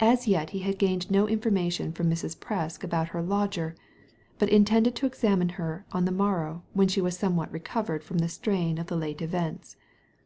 [0.00, 2.34] As yet he had gained no information from Mrs.
[2.38, 3.74] Presk about her lodger,
[4.38, 8.16] but intended to examine her on the morrow when she was somewhat re covered from
[8.16, 9.76] the strain of the late events.